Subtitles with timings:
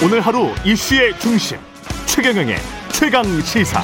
[0.00, 1.58] 오늘 하루 이슈의 중심
[2.06, 2.56] 최경영의
[2.92, 3.82] 최강 시사.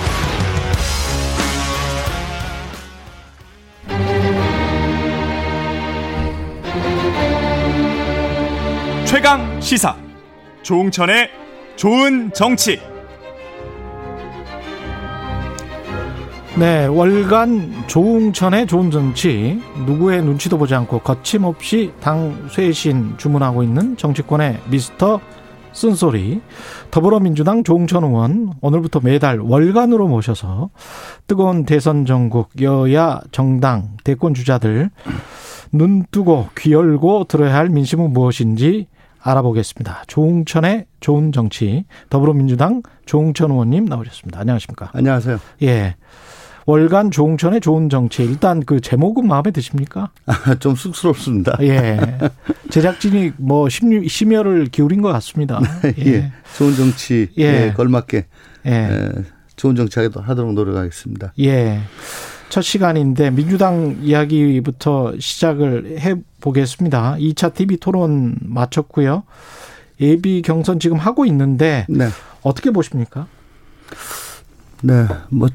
[9.05, 9.97] 최강 시사
[10.63, 11.31] 조홍천의
[11.75, 12.81] 좋은 정치.
[16.57, 24.61] 네, 월간 조웅천의 좋은 정치 누구의 눈치도 보지 않고 거침없이 당 쇄신 주문하고 있는 정치권의
[24.67, 25.21] 미스터
[25.75, 26.41] 쓴소리
[26.91, 30.71] 더불어민주당 조웅천 의원 오늘부터 매달 월간으로 모셔서
[31.27, 34.91] 뜨거운 대선 전국 여야 정당 대권 주자들
[35.73, 38.87] 눈 뜨고 귀 열고 들어야 할 민심은 무엇인지
[39.21, 40.05] 알아보겠습니다.
[40.07, 44.41] 조웅천의 좋은 정치 더불어민주당 조웅천 의원님 나오셨습니다.
[44.41, 44.91] 안녕하십니까?
[44.93, 45.39] 안녕하세요.
[45.63, 45.97] 예.
[46.67, 48.23] 월간 조홍천의 좋은 정치.
[48.23, 50.11] 일단 그 제목은 마음에 드십니까?
[50.27, 51.57] 아, 좀 쑥스럽습니다.
[51.61, 51.99] 예.
[52.71, 55.61] 제작진이 뭐 심혈을 기울인 것 같습니다.
[55.99, 56.07] 예.
[56.07, 56.33] 예.
[56.57, 57.73] 좋은 정치에 예.
[57.77, 58.27] 걸맞게
[58.67, 58.71] 예.
[58.71, 59.13] 예.
[59.57, 61.35] 좋은 정치 하도록 노력하겠습니다.
[61.41, 61.81] 예.
[62.49, 67.17] 첫 시간인데 민주당 이야기부터 시작을 해 보겠습니다.
[67.19, 69.25] 2차 TV 토론 마쳤고요.
[70.01, 72.09] 예비 경선 지금 하고 있는데 네.
[72.43, 73.27] 어떻게 보십니까?
[74.83, 75.07] 네.
[75.31, 75.49] 뭐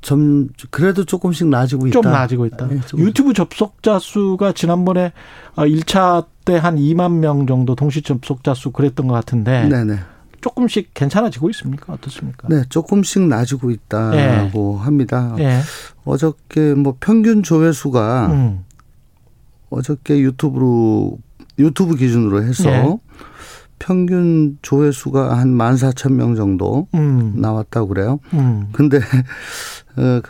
[0.00, 2.00] 좀 그래도 조금씩 나아지고 있다.
[2.00, 2.68] 좀 나아지고 있다.
[2.68, 5.12] 네, 유튜브 접속자 수가 지난번에
[5.56, 9.98] 1차 때 한 2만 명 정도 동시 접속자 수 그랬던 것 같은데 네네.
[10.40, 11.92] 조금씩 괜찮아지고 있습니까?
[11.92, 12.48] 어떻습니까?
[12.48, 14.50] 네, 조금씩 나아지고 있다고 네.
[14.80, 15.34] 합니다.
[15.36, 15.60] 네.
[16.04, 18.64] 어저께 뭐 평균 조회수가 음.
[19.68, 21.18] 어저께 유튜브로
[21.58, 22.96] 유튜브 기준으로 해서 네.
[23.80, 27.32] 평균 조회수가 한 14,000명 정도 음.
[27.34, 28.20] 나왔다고 그래요.
[28.34, 28.68] 음.
[28.70, 28.98] 근데
[29.96, 30.20] 어,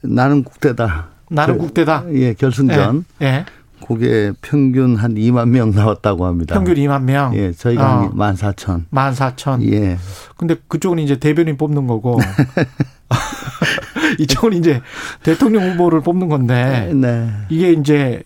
[0.00, 1.08] 나는 국대다.
[1.28, 2.04] 나는 국대다.
[2.12, 3.04] 예, 결승전.
[3.20, 3.26] 예.
[3.26, 3.44] 예.
[3.86, 6.54] 그게 평균 한 2만 명 나왔다고 합니다.
[6.54, 7.36] 평균 2만 명.
[7.36, 8.12] 예, 저희가 어.
[8.16, 8.86] 14,000.
[8.90, 9.62] 14,000.
[9.72, 9.98] 예.
[10.36, 12.18] 근데 그쪽은 이제 대변인 뽑는 거고.
[14.18, 14.80] 이쪽은 이제
[15.22, 16.92] 대통령 후보를 뽑는 건데.
[16.94, 17.28] 네.
[17.48, 18.22] 이게 이제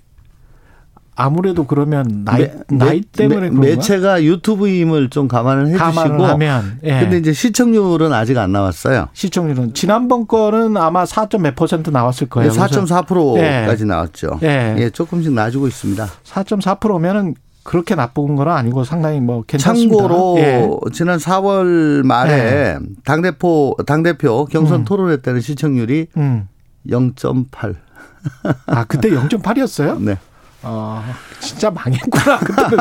[1.21, 7.01] 아무래도 그러면 나이 매, 나이 때문에 매, 매체가 유튜브임을 좀 감안을 해주시고 하면 예.
[7.01, 9.09] 근데 이제 시청률은 아직 안 나왔어요.
[9.13, 12.51] 시청률은 지난번 거는 아마 4점 몇 퍼센트 나왔을 거예요.
[12.51, 13.87] 네, 4.4%까지 예.
[13.87, 14.41] 나왔죠.
[14.43, 14.77] 예.
[14.79, 16.07] 예, 조금씩 나아지고 있습니다.
[16.25, 19.95] 4.4%면은 그렇게 나쁜 건 아니고 상당히 뭐 괜찮습니다.
[19.95, 20.71] 참고로 예.
[20.93, 22.79] 지난 4월 말에 예.
[23.05, 24.85] 당대표 당대표 경선 음.
[24.87, 26.49] 토론회 때는 시청률이 음.
[26.89, 27.77] 0.8.
[28.67, 30.01] 아 그때 0.8이었어요?
[30.03, 30.17] 네.
[30.63, 32.39] 아, 진짜 망했구나.
[32.45, 32.79] 그때는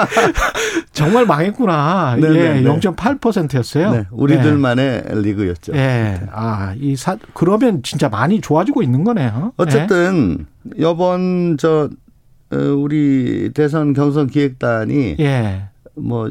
[0.91, 2.17] 정말 망했구나.
[2.19, 3.91] 네, 예, 네, 0.8%였어요.
[3.91, 5.21] 네, 우리들만의 네.
[5.21, 5.73] 리그였죠.
[5.75, 6.21] 예.
[6.31, 9.53] 아, 이 사, 그러면 진짜 많이 좋아지고 있는 거네요.
[9.57, 10.45] 어쨌든,
[10.77, 10.89] 예.
[10.89, 11.89] 이번 저,
[12.51, 15.15] 어, 우리 대선 경선 기획단이.
[15.19, 15.63] 예.
[15.95, 16.29] 뭐,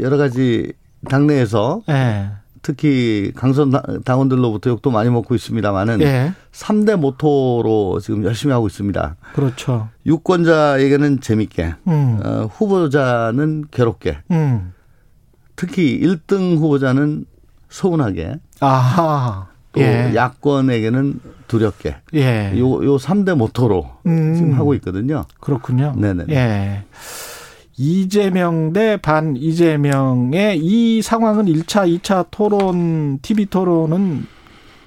[0.00, 0.72] 여러 가지
[1.08, 1.82] 당내에서.
[1.88, 2.30] 예.
[2.62, 3.72] 특히 강선
[4.04, 6.32] 당원들로부터 욕도 많이 먹고 있습니다만은 예.
[6.52, 9.16] 3대 모토로 지금 열심히 하고 있습니다.
[9.34, 9.88] 그렇죠.
[10.06, 12.20] 유권자에게는 재밌게, 음.
[12.24, 14.72] 어, 후보자는 괴롭게, 음.
[15.56, 17.24] 특히 1등 후보자는
[17.68, 19.48] 서운하게, 아하.
[19.72, 20.12] 또 예.
[20.14, 22.52] 야권에게는 두렵게, 예.
[22.58, 24.34] 요, 요 3대 모토로 음.
[24.36, 25.24] 지금 하고 있거든요.
[25.40, 25.94] 그렇군요.
[25.96, 26.26] 네네.
[26.30, 26.84] 예.
[27.86, 34.24] 이재명 대 반 이재명의 이 상황은 1차, 2차 토론, TV 토론은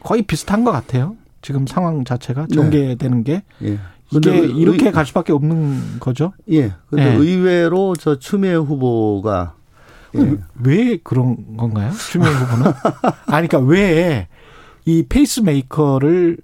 [0.01, 1.17] 거의 비슷한 것 같아요.
[1.41, 2.55] 지금 상황 자체가 네.
[2.55, 3.43] 전개되는 게.
[3.63, 3.77] 예.
[4.11, 6.31] 이게 이렇게 갈 수밖에 없는 거죠.
[6.51, 6.71] 예.
[6.89, 7.15] 근데 예.
[7.15, 9.55] 의외로 저 추미애 후보가
[10.15, 10.37] 예.
[10.63, 11.91] 왜 그런 건가요?
[11.91, 12.71] 추미애 후보는?
[13.27, 14.27] 아니, 그러니까 왜
[14.87, 16.37] 이 페이스메이커를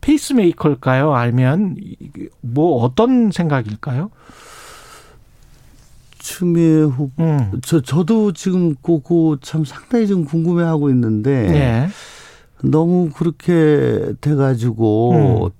[0.00, 1.12] 페이스메이커일까요?
[1.14, 1.76] 아니면
[2.40, 4.10] 뭐 어떤 생각일까요?
[6.22, 7.60] 추미애 후보, 음.
[7.62, 11.88] 저, 저도 지금 그거 참 상당히 좀 궁금해 하고 있는데, 네.
[12.62, 15.50] 너무 그렇게 돼가지고, 음.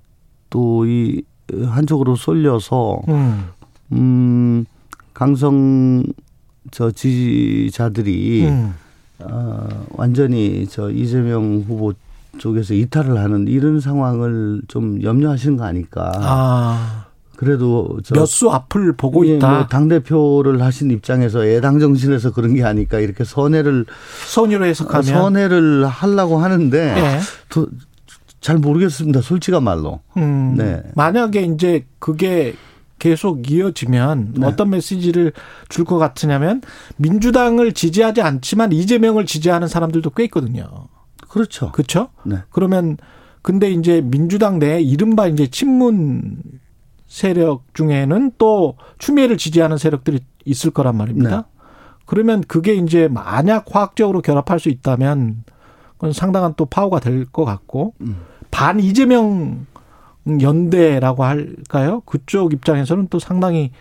[0.49, 1.23] 또이
[1.65, 3.49] 한쪽으로 쏠려서, 음,
[3.91, 4.65] 음
[5.13, 6.03] 강성
[6.71, 8.73] 저 지지자들이, 음.
[9.19, 11.93] 어, 완전히 저 이재명 후보
[12.37, 16.11] 쪽에서 이탈을 하는 이런 상황을 좀 염려하시는 거 아닐까.
[16.15, 17.05] 아.
[17.43, 19.49] 그래도 몇 수 앞을 보고 예, 있다.
[19.49, 23.85] 뭐 당 대표를 하신 입장에서 애당 정신에서 그런 게 아닐까 이렇게 선회를
[24.27, 27.19] 선의로 해석하면 선회를 하려고 하는데 예.
[28.41, 29.21] 잘 모르겠습니다.
[29.21, 30.01] 솔직한 말로.
[30.17, 30.83] 음, 네.
[30.95, 32.55] 만약에 이제 그게
[32.99, 34.45] 계속 이어지면 네.
[34.47, 35.33] 어떤 메시지를
[35.69, 36.61] 줄 것 같으냐면
[36.97, 40.87] 민주당을 지지하지 않지만 이재명을 지지하는 사람들도 꽤 있거든요.
[41.29, 41.71] 그렇죠.
[41.71, 42.09] 그렇죠?
[42.25, 42.37] 네.
[42.49, 42.97] 그러면
[43.41, 46.37] 근데 이제 민주당 내 이른바 이제 친문
[47.13, 51.37] 세력 중에는 또 추미애를 지지하는 세력들이 있을 거란 말입니다.
[51.37, 51.43] 네.
[52.07, 55.43] 그러면 그게 이제 만약 화학적으로 결합할 수 있다면
[55.93, 58.17] 그건 상당한 또 파워가 될 것 같고 음.
[58.49, 59.67] 반 이재명
[60.41, 62.01] 연대라고 할까요?
[62.07, 63.71] 그쪽 입장에서는 또 상당히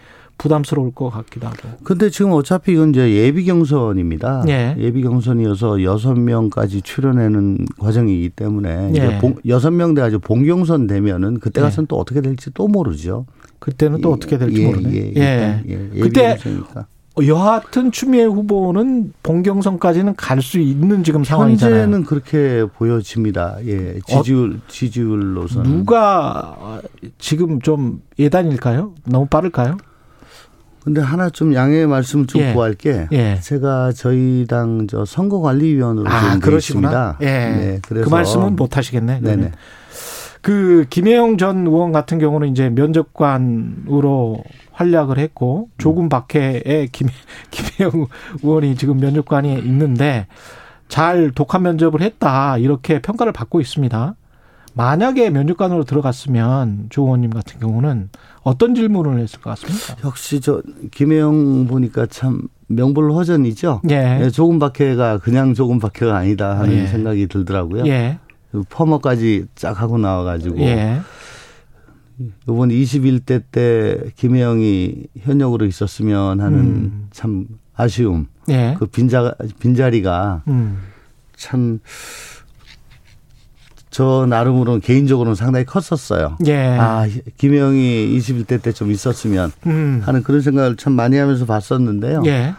[0.42, 1.68] 부담스러울 것 같기도 하고.
[1.84, 4.42] 근데 지금 어차피 이건 이제 예비 경선입니다.
[4.48, 4.74] 예.
[4.76, 9.20] 예비 경선이어서 여섯 명까지 출연하는 과정이기 때문에 예.
[9.46, 11.64] 여섯 명 돼가지고 본경선 되면은 그때 예.
[11.64, 11.88] 가서는 예.
[11.88, 13.24] 또 어떻게 될지 또 모르죠.
[13.60, 15.12] 그때는 또 어떻게 될지 예, 모르네.
[15.16, 15.20] 예.
[15.20, 15.62] 예.
[15.94, 16.00] 예.
[16.00, 16.86] 그때 경선이니까.
[17.24, 21.82] 여하튼 추미애 후보는 본경선까지는 갈 수 있는 지금 상황이잖아요.
[21.82, 23.58] 현재는 그렇게 보여집니다.
[23.66, 26.80] 예, 지지율 어, 지지율로서는 누가
[27.18, 28.94] 지금 좀 예단일까요?
[29.04, 29.76] 너무 빠를까요?
[30.84, 32.52] 근데 하나 좀 양해 말씀 좀 예.
[32.52, 33.38] 구할 게 예.
[33.40, 37.16] 제가 저희 당 저 선거관리위원으로 아, 그러시구나.
[37.20, 37.26] 예.
[37.26, 39.20] 네, 그래서 그 말씀은 못 하시겠네.
[39.20, 39.52] 네네.
[40.40, 44.42] 그 김혜영 전 의원 같은 경우는 이제 면접관으로
[44.72, 47.08] 활약을 했고 조금 박해의 김
[47.52, 48.08] 김혜영
[48.42, 50.26] 의원이 지금 면접관이 있는데
[50.88, 54.16] 잘 독한 면접을 했다 이렇게 평가를 받고 있습니다.
[54.74, 58.08] 만약에 면접관으로 들어갔으면 조 의원님 같은 경우는
[58.42, 60.06] 어떤 질문을 했을 것 같습니까?
[60.06, 63.82] 역시 저 김혜영 보니까 참 명불허전이죠.
[63.90, 64.20] 예.
[64.22, 66.86] 예 조금 박해가 그냥 조금 박해가 아니다 하는 예.
[66.86, 67.86] 생각이 들더라고요.
[67.86, 68.18] 예.
[68.50, 70.58] 그 퍼머까지 쫙 하고 나와가지고.
[70.60, 71.00] 예.
[72.44, 77.08] 이번 21대 때 김혜영이 현역으로 있었으면 하는 음.
[77.10, 78.26] 참 아쉬움.
[78.48, 78.76] 예.
[78.78, 80.78] 그 빈자, 빈자리가 음.
[81.36, 81.80] 참,
[83.92, 86.38] 저 나름으로는 개인적으로는 상당히 컸었어요.
[86.46, 86.76] 예.
[86.80, 87.06] 아,
[87.36, 90.00] 김혜영이 21대 때 좀 있었으면 음.
[90.02, 92.22] 하는 그런 생각을 참 많이 하면서 봤었는데요.
[92.24, 92.54] 예.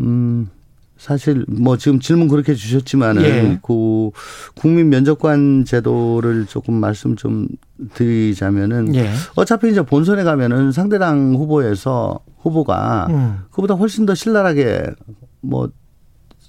[0.00, 0.50] 음,
[0.98, 3.58] 사실 뭐 지금 질문 그렇게 주셨지만은 예.
[3.62, 4.10] 그
[4.56, 7.46] 국민 면접관 제도를 조금 말씀 좀
[7.94, 9.10] 드리자면은 예.
[9.36, 13.38] 어차피 이제 본선에 가면은 상대당 후보에서 후보가 음.
[13.52, 14.82] 그보다 훨씬 더 신랄하게
[15.42, 15.68] 뭐,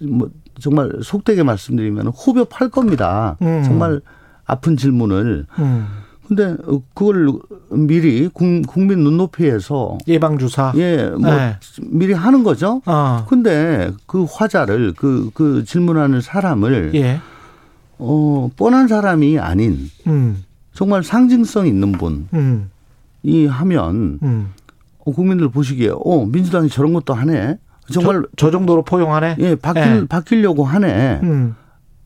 [0.01, 3.37] 뭐 정말 속되게 말씀드리면 후벼 팔 겁니다.
[3.41, 3.63] 음.
[3.63, 4.01] 정말
[4.45, 5.45] 아픈 질문을.
[5.59, 5.87] 음.
[6.27, 6.57] 근데
[6.95, 7.29] 그걸
[7.69, 11.57] 미리 국민 눈높이에서 예방 주사 예뭐 네.
[11.83, 12.81] 미리 하는 거죠.
[12.85, 13.25] 어.
[13.29, 17.19] 근데 그 화자를 그그 그 질문하는 사람을 예.
[17.99, 20.43] 어 뻔한 사람이 아닌 음.
[20.73, 22.69] 정말 상징성 있는 분이 음.
[23.47, 24.53] 하면 음.
[24.99, 27.57] 어, 국민들 보시기에 어 민주당이 저런 것도 하네.
[27.91, 29.37] 정말 저, 저 정도로 포용하네.
[29.39, 30.05] 예, 바뀔 예.
[30.07, 31.19] 바뀌려고 하네.
[31.23, 31.55] 음.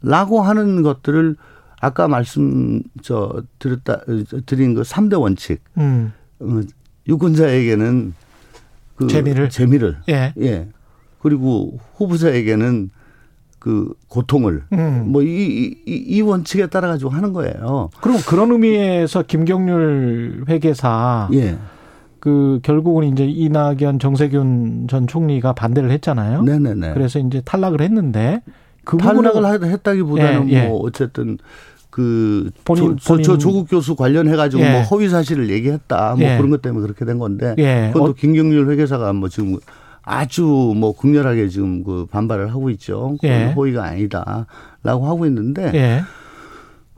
[0.01, 1.35] 라고 하는 것들을
[1.81, 4.01] 아까 말씀 저 드렸다
[4.45, 5.61] 드린 그 3대 원칙.
[5.77, 6.13] 음.
[6.39, 6.61] 어,
[7.07, 8.13] 유권자에게는
[8.95, 10.33] 그 재미를 재미를 예.
[10.39, 10.67] 예.
[11.21, 12.91] 그리고 후보자에게는
[13.59, 15.03] 그 고통을 음.
[15.07, 17.89] 뭐이 이, 이 원칙에 따라 가지고 하는 거예요.
[18.01, 21.57] 그럼 그런 의미에서 김경률 회계사 예.
[22.19, 26.43] 그 결국은 이제 이낙연 정세균 전 총리가 반대를 했잖아요.
[26.43, 26.93] 네네네.
[26.93, 28.41] 그래서 이제 탈락을 했는데
[28.83, 30.67] 그 탈락을 했다기보다는 예, 예.
[30.67, 31.37] 뭐 어쨌든
[31.89, 33.23] 그 본인, 저, 본인.
[33.23, 34.71] 저 조국 교수 관련해 가지고 예.
[34.71, 36.37] 뭐 허위 사실을 얘기했다 뭐 예.
[36.37, 37.89] 그런 것 때문에 그렇게 된 건데 예.
[37.93, 38.13] 그것도 어.
[38.13, 39.57] 김경률 회계사가 뭐 지금
[40.03, 40.43] 아주
[40.75, 43.15] 뭐 극렬하게 지금 그 반발을 하고 있죠.
[43.23, 43.53] 예.
[43.55, 46.01] 허위가 아니다라고 하고 있는데 예.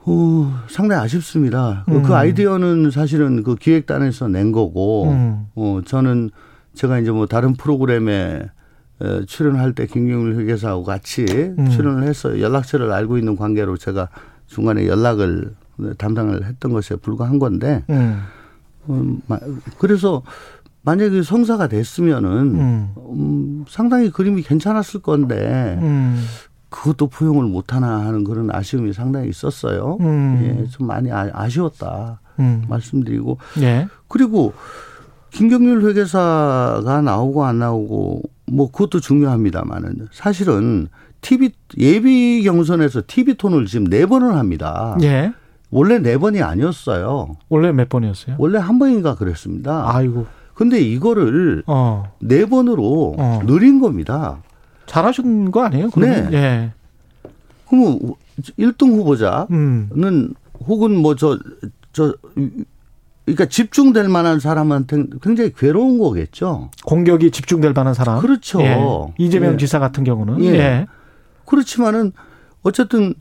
[0.06, 1.83] 어, 상당히 아쉽습니다.
[1.86, 2.03] 그 음.
[2.03, 5.48] 그 아이디어는 사실은 그 기획단에서 낸 거고 음.
[5.56, 6.31] 어 저는
[6.74, 8.43] 제가 이제 뭐 다른 프로그램에
[9.27, 11.25] 출연할 때 김경률 회계사하고 같이
[11.58, 11.70] 음.
[11.70, 14.10] 출연을 해서 연락처를 알고 있는 관계로 제가
[14.48, 15.53] 중간에 연락을
[15.98, 18.22] 담당을 했던 것에 불과한 건데, 음.
[18.89, 19.22] 음,
[19.79, 20.22] 그래서
[20.84, 22.93] 만약에 성사가 됐으면은 음.
[22.98, 26.24] 음, 상당히 그림이 괜찮았을 건데 음.
[26.72, 29.98] 그것도 포용을 못하나 하는 그런 아쉬움이 상당히 있었어요.
[30.00, 30.40] 음.
[30.42, 32.63] 예, 좀 많이 아, 쉬웠다 음.
[32.68, 33.88] 말씀드리고 예.
[34.08, 34.54] 그리고
[35.32, 40.88] 김경률 회계사가 나오고 안 나오고 뭐 그것도 중요합니다만은 사실은
[41.20, 44.98] TV 예비 경선에서 TV 톤을 지금 네 번을 합니다.
[45.04, 45.34] 예.
[45.72, 47.36] 원래 네 번이 아니었어요.
[47.50, 48.38] 원래 몇 번이었어요?
[48.40, 49.94] 원래 한 번인가 그랬습니다.
[49.94, 50.25] 아이고.
[50.54, 52.12] 근데 이거를 어.
[52.20, 53.42] 네 번으로 어.
[53.46, 54.42] 늘린 겁니다.
[54.86, 55.90] 잘하신 거 아니에요?
[55.92, 56.30] 그러면?
[56.32, 56.38] 네.
[56.38, 56.72] 예.
[57.68, 58.00] 그러면
[58.60, 60.34] 1등 후보자는 음.
[60.68, 61.38] 혹은 뭐 저,
[61.94, 62.16] 저,
[63.26, 66.70] 그러니까 집중될 만한 사람한테 굉장히 괴로운 거겠죠.
[66.86, 68.20] 공격이 집중될 만한 사람.
[68.20, 68.62] 그렇죠.
[68.62, 68.78] 예.
[69.18, 69.58] 이재명 예.
[69.58, 70.44] 지사 같은 경우는.
[70.44, 70.50] 예.
[70.50, 70.88] 예.
[71.46, 72.12] 그렇지만은
[72.64, 73.14] 어쨌든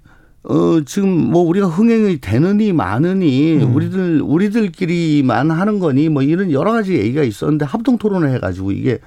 [0.43, 3.75] 어 지금 뭐 우리가 흥행이 되느니 마느니 음.
[3.75, 9.00] 우리들 우리들끼리만 하는 거니 뭐 이런 여러 가지 얘기가 있었는데 합동 토론을 해가지고 이게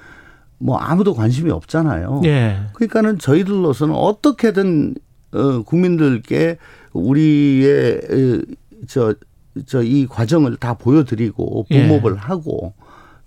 [0.58, 2.22] 뭐 아무도 관심이 없잖아요.
[2.24, 2.58] 예.
[2.74, 4.94] 그러니까는 저희들로서는 어떻게든
[5.32, 6.58] 어 국민들께
[6.92, 8.00] 우리의
[8.88, 9.14] 저
[9.66, 12.18] 저 이 과정을 다 보여드리고 부목을 예.
[12.18, 12.74] 하고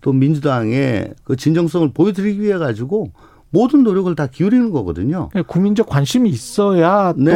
[0.01, 3.11] 또 민주당의 그 진정성을 보여드리기 위해 가지고
[3.49, 5.29] 모든 노력을 다 기울이는 거거든요.
[5.35, 7.33] 예, 국민적 관심이 있어야 또 네,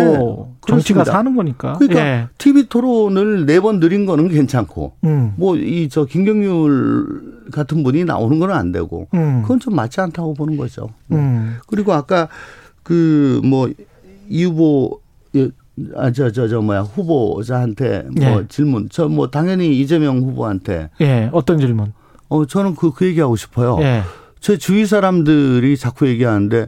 [0.67, 1.73] 정치가 사는 거니까.
[1.73, 2.27] 그러니까 예.
[2.37, 5.33] TV 토론을 네 번 늘린 거는 괜찮고, 음.
[5.37, 9.41] 뭐이 저 김경률 같은 분이 나오는 건 안 되고, 음.
[9.43, 10.89] 그건 좀 맞지 않다고 보는 거죠.
[11.07, 11.17] 네.
[11.17, 11.57] 음.
[11.67, 12.27] 그리고 아까
[12.83, 13.69] 그 뭐
[14.29, 14.99] 이 후보
[15.95, 18.45] 아, 저, 저, 저, 뭐야, 후보자한테 뭐 예.
[18.49, 18.89] 질문.
[18.89, 20.89] 저 뭐 당연히 이재명 후보한테.
[21.01, 21.93] 예, 어떤 질문?
[22.29, 23.77] 어, 저는 그, 그 얘기하고 싶어요.
[23.81, 24.01] 예.
[24.41, 26.67] 제 주위 사람들이 자꾸 얘기하는데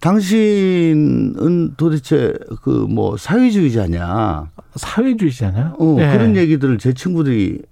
[0.00, 2.32] 당신은 도대체
[2.62, 4.50] 그 뭐 사회주의자냐.
[4.76, 5.74] 사회주의자냐?
[5.78, 6.12] 어, 예.
[6.12, 7.62] 그런 얘기들을 제 친구들이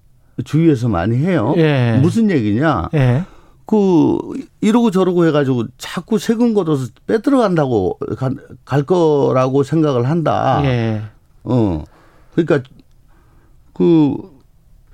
[0.45, 1.55] 주위에서 많이 해요.
[1.57, 1.99] 예.
[2.03, 2.89] 무슨 얘기냐?
[2.95, 3.25] 예.
[3.67, 4.19] 그
[4.61, 7.99] 이러고 저러고 해가지고 자꾸 세금 걷어서 빼들어 간다고
[8.65, 10.61] 갈 거라고 생각을 한다.
[10.65, 11.03] 예.
[11.45, 11.85] 어.
[12.35, 12.69] 그러니까
[13.73, 14.17] 그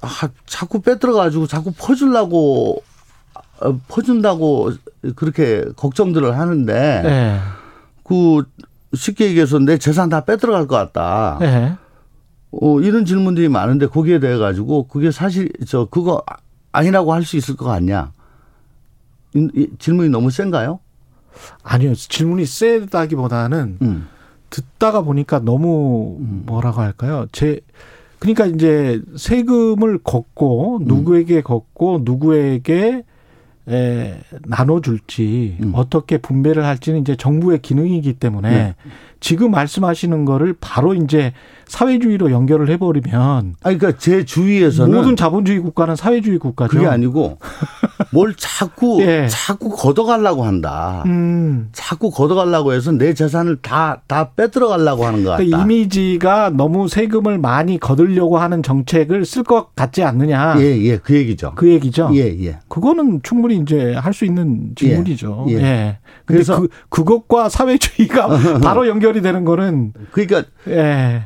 [0.02, 0.09] 아,
[0.47, 2.81] 자꾸 빼들어 가지고 자꾸 퍼주려고 어,
[3.88, 4.72] 퍼준다고
[5.16, 7.38] 그렇게 걱정들을 하는데 예.
[8.04, 8.44] 그
[8.94, 11.38] 쉽게 얘기해서 내 재산 다 빼들어 갈 것 같다.
[11.42, 11.75] 예.
[12.52, 16.22] 어, 이런 질문들이 많은데 거기에 대해 가지고 그게 사실 저 그거
[16.72, 18.12] 아니라고 할 수 있을 것 같냐?
[19.78, 20.80] 질문이 너무 센가요?
[21.62, 21.94] 아니요.
[21.94, 24.08] 질문이 세다기보다는 음.
[24.48, 26.44] 듣다가 보니까 너무 음.
[26.46, 27.26] 뭐라고 할까요?
[27.32, 27.60] 제
[28.18, 30.84] 그러니까 이제 세금을 걷고 음.
[30.86, 33.04] 누구에게 걷고 누구에게
[33.68, 35.73] 에, 나눠줄지 음.
[35.75, 38.75] 어떻게 분배를 할지는 이제 정부의 기능이기 때문에 네.
[39.20, 41.32] 지금 말씀하시는 거를 바로 이제
[41.66, 43.56] 사회주의로 연결을 해버리면.
[43.62, 46.70] 아니, 그러니까 제 주위에서는 모든 자본주의 국가는 사회주의 국가죠.
[46.76, 47.38] 그게 아니고
[48.12, 49.26] 뭘 자꾸 예.
[49.28, 51.02] 자꾸 걷어가려고 한다.
[51.06, 51.68] 음.
[51.73, 55.42] 자꾸 걷어가려고 해서 내 재산을 다 다 빼들어가려고 하는 것 같다.
[55.42, 60.56] 그러니까 이미지가 너무 세금을 많이 거들려고 하는 정책을 쓸 것 같지 않느냐.
[60.61, 61.52] 예, 예, 그 얘기죠.
[61.56, 62.11] 그 얘기죠.
[62.14, 62.58] 예, 예.
[62.68, 65.46] 그거는 충분히 이제 할 수 있는 질문이죠.
[65.50, 65.52] 예.
[65.54, 65.58] 예.
[65.62, 65.99] 예.
[66.25, 68.28] 그래서 그 그것과 사회주의가
[68.62, 71.25] 바로 연결이 되는 거는 그러니까 예.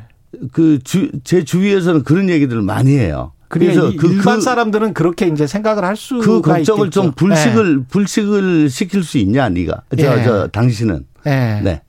[0.51, 0.79] 그
[1.23, 3.33] 제 주위에서는 그런 얘기들을 많이 해요.
[3.47, 6.89] 그래서 그 일반 그, 사람들은 그렇게 이제 생각을 할 수가 그 걱정을 있겠죠.
[6.89, 7.83] 좀 불식을 네.
[7.89, 10.23] 불식을 시킬 수 있냐 네가 저저 네.
[10.23, 11.61] 저, 당신은 네.
[11.61, 11.81] 네.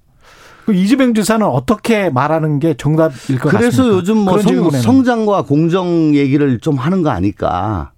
[0.66, 3.96] 그 이재명 지사는 어떻게 말하는 게 정답일 것 그래서 같습니까?
[3.96, 7.92] 요즘 뭐 성, 성장과 공정 얘기를 좀 하는 거 아닐까.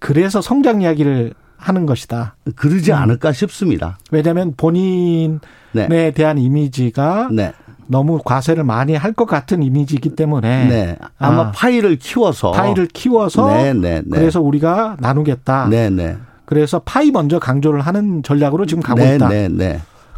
[0.00, 2.36] 그래서 성장 이야기를 하는 것이다.
[2.56, 2.96] 그러지 음.
[2.96, 3.98] 않을까 싶습니다.
[4.10, 5.38] 왜냐하면 본인에
[5.72, 6.10] 네.
[6.10, 7.52] 대한 이미지가 네.
[7.86, 10.96] 너무 과세를 많이 할 것 같은 이미지이기 때문에 네.
[11.18, 14.18] 아마 아, 파이를 키워서 파이를 키워서 네, 네, 네.
[14.18, 15.68] 그래서 우리가 나누겠다.
[15.68, 16.16] 네, 네.
[16.46, 19.28] 그래서 파이 먼저 강조를 하는 전략으로 지금 가고 네, 있다.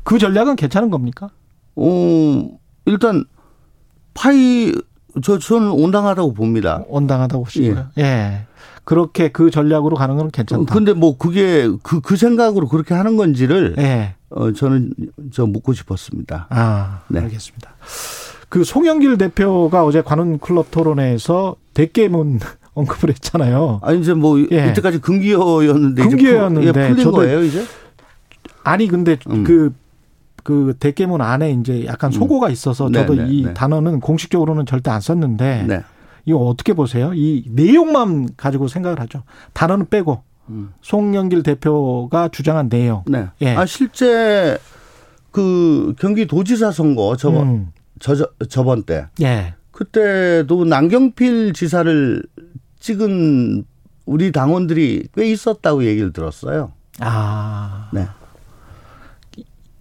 [0.04, 1.28] 그 전략은 괜찮은 겁니까?
[1.76, 2.48] 어,
[2.86, 3.24] 일단
[4.14, 4.72] 파이
[5.22, 6.82] 저 저는 온당하다고 봅니다.
[6.88, 7.86] 온당하다고 보시고요.
[7.98, 8.02] 예.
[8.02, 8.46] 예.
[8.84, 10.72] 그렇게 그 전략으로 가는 건 괜찮다.
[10.72, 14.14] 근데 뭐 그게 그, 그 생각으로 그렇게 하는 건지를 예.
[14.34, 14.92] 어, 저는
[15.32, 16.48] 저 묻고 싶었습니다.
[16.50, 17.20] 아, 네.
[17.20, 17.70] 알겠습니다.
[18.48, 22.40] 그 송영길 대표가 어제 관훈 클럽 토론회에서 대깨문
[22.74, 23.80] 언급을 했잖아요.
[23.82, 24.70] 아니 이제 뭐 예.
[24.70, 27.64] 이때까지 금기어였는데 금기어였는데 이제 풀린 저도 거예요 이제?
[28.64, 29.44] 아니 근데 음.
[29.44, 29.72] 그,
[30.42, 32.12] 그 대깨문 안에 이제 약간 음.
[32.12, 33.54] 소고가 있어서 저도 네, 네, 이 네.
[33.54, 35.82] 단어는 공식적으로는 절대 안 썼는데 네.
[36.24, 37.12] 이거 어떻게 보세요?
[37.14, 39.22] 이 내용만 가지고 생각을 하죠.
[39.52, 40.72] 단어는 빼고 음.
[40.82, 43.04] 송영길 대표가 주장한 내용.
[43.06, 43.28] 네.
[43.42, 43.54] 예.
[43.56, 44.58] 아 실제
[45.30, 47.72] 그 경기도지사 선거 저번 음.
[47.98, 49.06] 저, 저 저번 때.
[49.22, 49.54] 예.
[49.70, 52.22] 그때도 남경필 지사를
[52.78, 53.64] 찍은
[54.06, 56.72] 우리 당원들이 꽤 있었다고 얘기를 들었어요.
[57.00, 57.90] 아.
[57.92, 58.06] 네.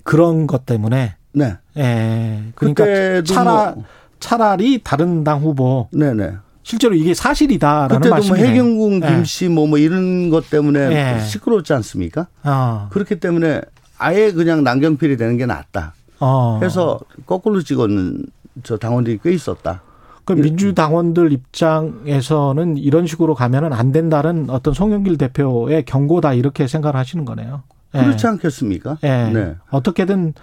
[0.04, 1.16] 그런 것 때문에.
[1.34, 1.58] 네.
[1.78, 2.44] 예.
[2.56, 2.86] 그러니까
[3.24, 3.84] 차라 뭐
[4.20, 5.90] 차라리 다른 당 후보.
[5.92, 6.38] 네네.
[6.64, 8.28] 실제로 이게 사실이다라는 그때도 뭐.
[8.28, 9.08] 뭐 해경궁 예.
[9.08, 11.20] 김씨 뭐뭐 뭐 이런 것 때문에 네.
[11.20, 12.28] 시끄럽지 않습니까?
[12.44, 12.88] 어.
[12.90, 13.62] 그렇기 때문에
[13.98, 15.94] 아예 그냥 남경필이 되는 게 낫다.
[16.20, 16.60] 어.
[16.64, 18.26] 해서 거꾸로 찍었는
[18.64, 19.82] 저 당원들이 꽤 있었다.
[20.26, 27.26] 그 민주당원들 입장에서는 이런 식으로 가면은 안 된다는 어떤 송영길 대표의 경고다 이렇게 생각을 하시는
[27.26, 27.64] 거네요.
[27.92, 28.30] 그렇지 예.
[28.30, 28.98] 않겠습니까?
[29.04, 29.30] 예.
[29.34, 29.56] 네.
[29.70, 30.34] 어떻게든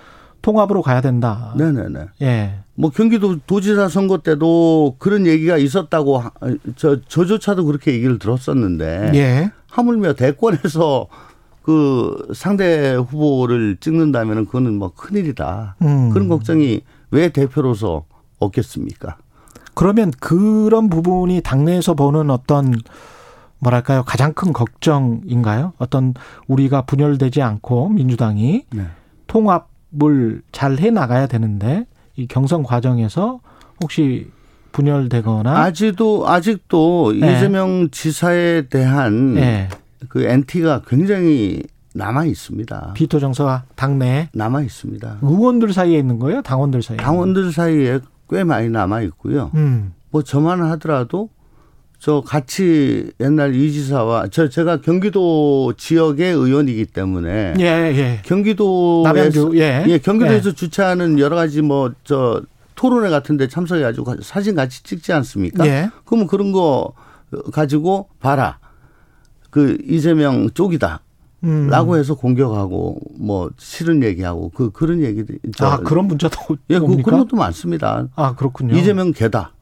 [0.43, 1.55] 통합으로 가야 된다.
[1.57, 2.07] 네네네.
[2.23, 2.55] 예.
[2.75, 6.23] 뭐 경기도 도지사 선거 때도 그런 얘기가 있었다고
[6.77, 9.53] 저 저조차도 그렇게 얘기를 들었었는데 예.
[9.69, 11.09] 하물며 대권에서
[11.63, 15.77] 그 상대 후보를 찍는다면은 그거는 뭐 큰일이다.
[15.83, 16.11] 음.
[16.11, 16.81] 그런 걱정이
[17.11, 18.05] 왜 대표로서
[18.39, 19.19] 없겠습니까?
[19.75, 22.75] 그러면 그런 부분이 당내에서 보는 어떤
[23.61, 25.75] 뭐랄까요 가장 큰 걱정인가요?
[25.79, 26.15] 어떤
[26.49, 28.87] 우리가 분열되지 않고 민주당이 네.
[29.27, 33.41] 통합 뭘잘해 나가야 되는데 이 경선 과정에서
[33.83, 34.31] 혹시
[34.73, 37.37] 분열되거나 아직도 아직도 네.
[37.37, 39.69] 이재명 지사에 대한 네.
[40.09, 42.93] 그 엔티가 굉장히 남아 있습니다.
[42.95, 45.19] 비토 정서가 당내에 남아 있습니다.
[45.23, 46.41] 의원들 사이에 있는 거예요?
[46.43, 46.99] 당원들 사이에?
[46.99, 49.51] 당원들 사이에 꽤 많이 남아 있고요.
[49.55, 49.93] 음.
[50.11, 51.29] 뭐 저만 하더라도
[52.01, 58.23] 저 같이 옛날 이 지사와 저 제가 경기도 지역의 의원이기 때문에 예, 예.
[58.25, 59.85] 경기도에서 예.
[59.87, 60.55] 예, 경기도에서 예.
[60.55, 62.43] 주최하는 여러 가지 뭐 저
[62.81, 65.67] 토론회 같은 데 참석해 가지고 사진 같이 찍지 않습니까?
[65.67, 65.91] 예.
[66.07, 66.95] 그러면 그런 거
[67.53, 68.59] 가지고 봐라.
[69.51, 71.01] 그 이재명 쪽이다.
[71.45, 71.67] 음.
[71.69, 77.21] 라고 해서 공격하고 뭐 싫은 얘기하고 그 그런 얘기들 아 그런 문자도 예 그, 그런
[77.21, 78.09] 것도 많습니다.
[78.17, 78.75] 아 그렇군요.
[78.75, 79.53] 이재명 개다.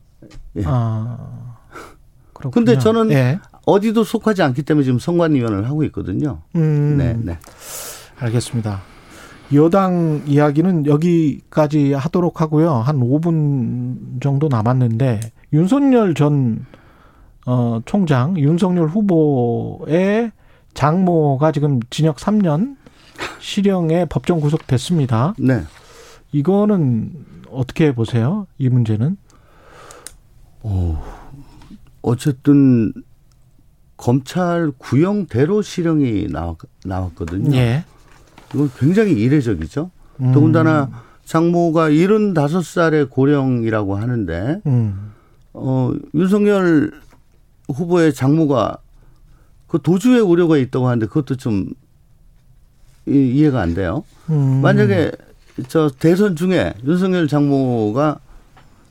[0.56, 0.62] 예.
[0.64, 1.47] 아
[2.38, 2.50] 그렇군요.
[2.50, 3.38] 근데 저는 예.
[3.66, 6.40] 어디도 속하지 않기 때문에 지금 선관위원을 하고 있거든요.
[6.56, 6.96] 음.
[6.96, 7.38] 네, 네.
[8.18, 8.80] 알겠습니다.
[9.54, 12.72] 여당 이야기는 여기까지 하도록 하고요.
[12.74, 15.20] 한 5분 정도 남았는데
[15.52, 16.66] 윤석열 전
[17.46, 20.32] 어, 총장, 윤석열 후보의
[20.74, 22.76] 장모가 지금 징역 3년
[23.40, 25.34] 실형에 법정 구속됐습니다.
[25.38, 25.62] 네.
[26.32, 27.12] 이거는
[27.50, 28.46] 어떻게 보세요?
[28.58, 29.16] 이 문제는?
[30.60, 31.02] 어,
[32.02, 32.92] 어쨌든
[33.96, 37.56] 검찰 구형대로 실형이 나왔, 나왔 거든요.
[37.56, 37.84] 예.
[38.54, 39.90] 이건 굉장히 이례적이죠.
[40.20, 40.32] 음.
[40.32, 40.90] 더군다나
[41.24, 45.12] 장모가 75살의 고령이라고 하는데, 음.
[45.52, 46.92] 어, 윤석열
[47.68, 48.78] 후보의 장모가
[49.66, 51.68] 그 도주의 우려가 있다고 하는데 그것도 좀
[53.06, 54.04] 이해가 안 돼요.
[54.30, 54.60] 음.
[54.62, 55.12] 만약에
[55.68, 58.20] 저 대선 중에 윤석열 장모가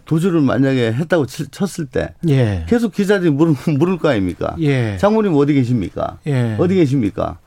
[0.07, 2.65] 도주를 만약에 했다고 쳤을 때 예.
[2.67, 4.55] 계속 기자들이 물을, 물을 거 아닙니까?
[4.59, 4.97] 예.
[4.97, 6.17] 장모님 어디 계십니까?
[6.27, 6.55] 예.
[6.59, 7.39] 어디 계십니까?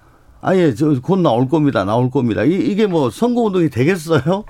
[0.43, 1.85] 아예 저곧 나올 겁니다.
[1.85, 2.45] 나올 겁니다.
[2.45, 4.45] 이, 이게 뭐 선거 운동이 되겠어요?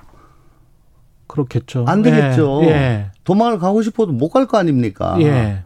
[1.26, 1.84] 그렇겠죠.
[1.86, 2.60] 안 되겠죠.
[2.64, 2.68] 예.
[2.68, 3.10] 예.
[3.24, 5.16] 도망을 가고 싶어도 못 갈 거 아닙니까?
[5.20, 5.62] 예.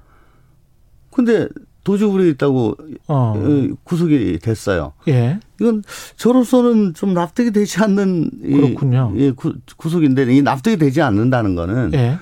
[1.11, 1.49] 근데
[1.85, 2.77] 도주불이 있다고
[3.09, 3.35] 어.
[3.37, 3.69] 어.
[3.85, 4.93] 구속이 됐어요.
[5.09, 5.39] 예.
[5.61, 5.83] 이건
[6.17, 9.13] 저로서는 좀 납득이 되지 않는 그렇군요.
[9.17, 12.19] 이, 예, 구, 구속인데 이 납득이 되지 않는다는 거는 예.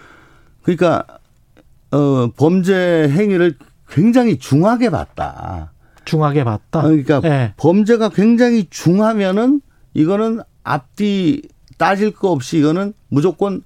[0.63, 1.05] 그러니까
[1.91, 3.57] 어 범죄 행위를
[3.89, 5.73] 굉장히 중하게 봤다.
[6.05, 6.81] 중하게 봤다.
[6.81, 7.55] 어, 그러니까 예.
[7.57, 9.61] 범죄가 굉장히 중하면은
[9.95, 11.43] 이거는 앞뒤
[11.79, 13.63] 따질 거 없이 이거는 무조건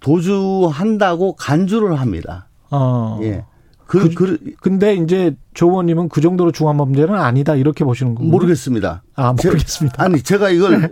[0.00, 2.48] 도주한다고 간주를 합니다.
[2.70, 3.18] 어.
[3.22, 3.44] 예.
[3.86, 8.30] 그, 그, 근데 이제 조 의원님은 그 정도로 중한 범죄는 아니다 이렇게 보시는 건가요?
[8.30, 9.02] 모르겠습니다.
[9.16, 9.96] 아 모르겠습니다.
[9.96, 10.88] 제, 아니 제가 이걸 네.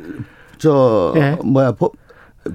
[0.59, 1.37] 저 네.
[1.45, 1.93] 뭐야 법,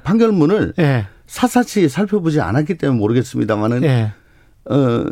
[0.03, 1.05] 판결문을 네.
[1.33, 4.11] 사사치 살펴보지 않았기 때문에 모르겠습니다만은 네.
[4.65, 5.05] 어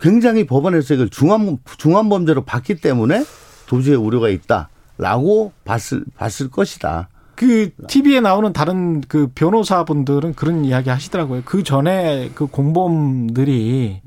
[0.00, 3.22] 굉장히 법원에서 이걸 중한 중한 범죄로 봤기 때문에
[3.66, 7.10] 도주의 우려가 있다라고 봤을 봤을 것이다.
[7.34, 11.42] 그 TV에 나오는 다른 그 변호사분들은 그런 이야기 하시더라고요.
[11.44, 14.00] 그 전에 그 공범들이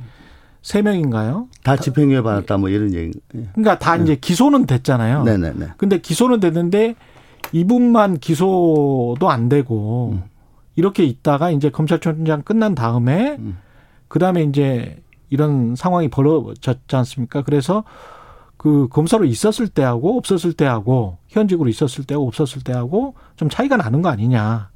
[0.64, 1.50] 세 명인가요?
[1.64, 3.12] 다 집행유예 받았다 뭐 이런 얘기.
[3.36, 3.44] 예.
[3.54, 4.04] 그러니까 다 네.
[4.04, 5.24] 이제 기소는 됐잖아요.
[5.24, 5.74] 네네네.
[5.78, 6.96] 근데 기소는 됐는데
[7.52, 10.33] 이분만 기소도 안 되고 음.
[10.76, 13.58] 이렇게 있다가 이제 검찰총장 끝난 다음에 음.
[14.08, 17.42] 그 다음에 이제 이런 상황이 벌어졌지 않습니까?
[17.42, 17.84] 그래서
[18.58, 24.10] 그 검사로 있었을 때하고 없었을 때하고 현직으로 있었을 때하고 없었을 때하고 좀 차이가 나는 거
[24.10, 24.70] 아니냐.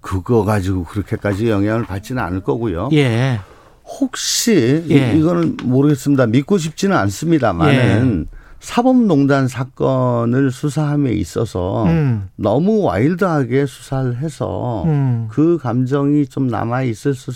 [0.00, 2.88] 그거 가지고 그렇게까지 영향을 받지는 않을 거고요.
[2.92, 3.40] 예.
[3.84, 5.14] 혹시 예.
[5.16, 6.26] 이거는 모르겠습니다.
[6.26, 8.37] 믿고 싶지는 않습니다만은 예.
[8.60, 12.28] 사법농단 사건을 수사함에 있어서 음.
[12.36, 15.28] 너무 와일드하게 수사를 해서 음.
[15.30, 17.30] 그 감정이 좀 남아 있을 수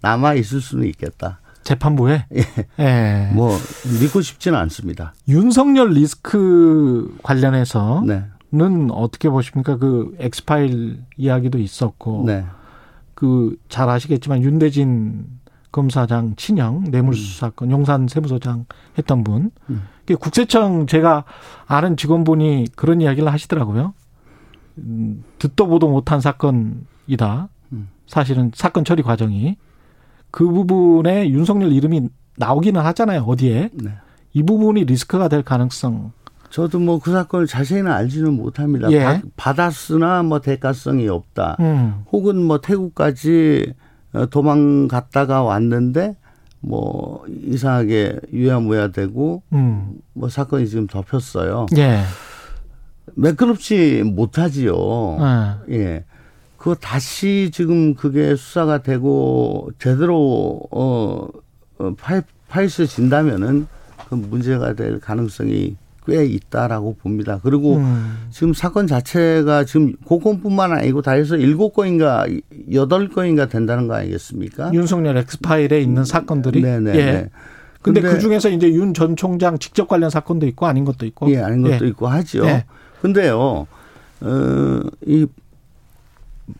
[0.00, 1.40] 남아 있을 수는 있겠다.
[1.62, 2.26] 재판부에?
[2.34, 2.44] 예.
[2.80, 3.30] 예.
[3.34, 3.56] 뭐
[4.00, 5.14] 믿고 싶지는 않습니다.
[5.28, 8.24] 윤석열 리스크 관련해서는 네.
[8.92, 9.76] 어떻게 보십니까?
[9.76, 12.44] 그 엑스파일 이야기도 있었고 네.
[13.14, 15.24] 그잘 아시겠지만 윤대진
[15.70, 17.72] 검사장 친형 뇌물수사건 음.
[17.72, 18.66] 용산 세무서장
[18.98, 19.50] 했던 분.
[19.70, 19.82] 음.
[20.18, 21.24] 국세청 제가
[21.66, 23.94] 아는 직원분이 그런 이야기를 하시더라고요.
[24.78, 27.48] 음, 듣도 보도 못한 사건이다.
[27.72, 27.88] 음.
[28.06, 29.56] 사실은 사건 처리 과정이.
[30.30, 33.22] 그 부분에 윤석열 이름이 나오기는 하잖아요.
[33.22, 33.70] 어디에.
[33.74, 33.90] 네.
[34.32, 36.12] 이 부분이 리스크가 될 가능성.
[36.50, 38.90] 저도 뭐 그 사건을 자세히는 알지는 못합니다.
[38.92, 39.22] 예.
[39.36, 41.56] 받았으나 뭐 대가성이 없다.
[41.60, 42.04] 음.
[42.12, 43.72] 혹은 뭐 태국까지
[44.12, 46.16] 어, 도망갔다가 왔는데
[46.62, 49.98] 뭐 이상하게 유야무야되고 음.
[50.14, 51.66] 뭐 사건이 지금 덮였어요.
[51.76, 52.02] 예.
[53.14, 55.18] 매끄럽지 못하지요.
[55.68, 55.74] 예.
[55.74, 56.04] 예.
[56.56, 61.28] 그거 다시 지금 그게 수사가 되고 제대로 어,
[61.78, 63.66] 어 파이, 파헤쳐진다면은
[64.08, 67.38] 그 문제가 될 가능성이 꽤 있다라고 봅니다.
[67.42, 68.26] 그리고 음.
[68.30, 72.26] 지금 사건 자체가 지금 고건뿐만 아니고 다 해서 일곱 건인가
[72.72, 74.72] 여덟 건인가 된다는 거 아니겠습니까?
[74.74, 76.94] 윤석열 엑스파일에 있는 사건들이 네네.
[76.96, 77.28] 예.
[77.82, 81.30] 근데, 근데 그 중에서 이제 윤 전 총장 직접 관련 사건도 있고 아닌 것도 있고.
[81.30, 81.88] 예, 아닌 것도 예.
[81.88, 82.44] 있고 하죠.
[82.46, 82.64] 예.
[83.00, 83.66] 근데요,
[84.20, 85.26] 어, 이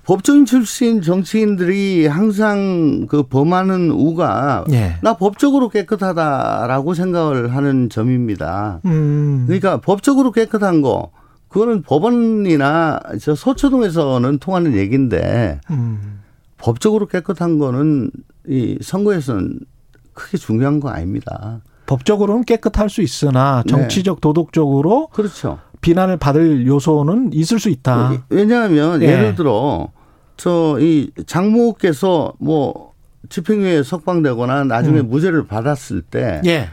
[0.04, 4.96] 법조인 출신 정치인들이 항상 그 범하는 우가 예.
[5.02, 8.80] 나 법적으로 깨끗하다라고 생각을 하는 점입니다.
[8.84, 9.44] 음.
[9.46, 11.10] 그러니까 법적으로 깨끗한 거
[11.48, 16.20] 그거는 법원이나 저 서초동에서는 통하는 얘기인데 음.
[16.58, 18.10] 법적으로 깨끗한 거는
[18.48, 19.60] 이 선거에서는
[20.14, 21.60] 크게 중요한 거 아닙니다.
[21.86, 23.70] 법적으로는 깨끗할 수 있으나 네.
[23.70, 24.20] 정치적 네.
[24.20, 25.58] 도덕적으로 그렇죠.
[25.82, 28.24] 비난을 받을 요소는 있을 수 있다.
[28.30, 29.06] 왜냐하면 예.
[29.08, 29.88] 예를 들어
[30.38, 32.92] 저 이 장모께서 뭐
[33.28, 35.10] 집행유예 석방되거나 나중에 음.
[35.10, 36.70] 무죄를 받았을 때 예.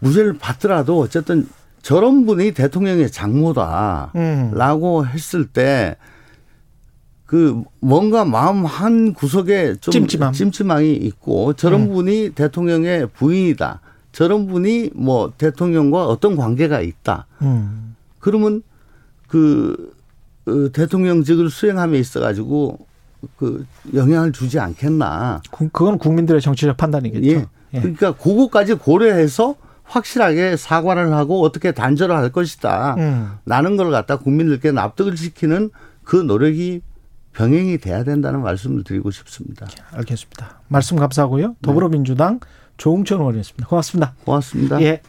[0.00, 1.48] 무죄를 받더라도 어쨌든
[1.82, 5.06] 저런 분이 대통령의 장모다라고 음.
[5.06, 5.96] 했을 때
[7.26, 10.32] 그 뭔가 마음 한 구석에 좀 찜찜함.
[10.34, 11.92] 찜찜함이 있고 저런 음.
[11.92, 13.80] 분이 대통령의 부인이다.
[14.12, 17.26] 저런 분이 뭐 대통령과 어떤 관계가 있다.
[17.42, 17.93] 음.
[18.24, 18.62] 그러면
[19.28, 19.94] 그,
[20.46, 22.78] 그 대통령직을 수행함에 있어 가지고
[23.36, 25.42] 그 영향을 주지 않겠나.
[25.50, 27.26] 그건 국민들의 정치적 판단이겠죠.
[27.28, 27.46] 예.
[27.74, 27.80] 예.
[27.80, 32.94] 그러니까 그거까지 고려해서 확실하게 사과를 하고 어떻게 단절을 할 것이다.
[32.96, 33.32] 음.
[33.44, 35.68] 라는 걸 갖다 국민들께 납득을 시키는
[36.02, 36.80] 그 노력이
[37.34, 39.66] 병행이 돼야 된다는 말씀을 드리고 싶습니다.
[39.90, 40.62] 알겠습니다.
[40.68, 41.56] 말씀 감사하고요.
[41.60, 42.46] 더불어민주당 네.
[42.78, 43.68] 조웅천 의원이었습니다.
[43.68, 44.14] 고맙습니다.
[44.24, 44.80] 고맙습니다.
[44.80, 45.02] 예.